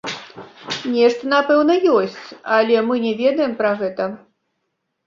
[0.95, 2.17] Нешта напэўна ёсць,
[2.59, 4.13] але мы не ведаем пра гэта.